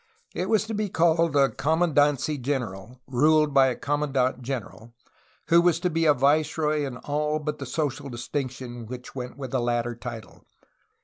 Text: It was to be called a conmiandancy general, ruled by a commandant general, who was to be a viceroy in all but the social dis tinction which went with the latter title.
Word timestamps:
It 0.33 0.49
was 0.49 0.65
to 0.65 0.73
be 0.73 0.89
called 0.89 1.35
a 1.35 1.49
conmiandancy 1.49 2.41
general, 2.41 2.99
ruled 3.05 3.53
by 3.53 3.67
a 3.67 3.75
commandant 3.75 4.41
general, 4.41 4.95
who 5.49 5.61
was 5.61 5.79
to 5.81 5.91
be 5.91 6.05
a 6.05 6.13
viceroy 6.15 6.83
in 6.87 6.97
all 6.97 7.37
but 7.37 7.59
the 7.59 7.67
social 7.67 8.09
dis 8.09 8.27
tinction 8.27 8.87
which 8.87 9.13
went 9.13 9.37
with 9.37 9.51
the 9.51 9.61
latter 9.61 9.93
title. 9.95 10.43